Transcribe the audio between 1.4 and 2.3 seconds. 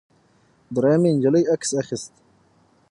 عکس اخیست.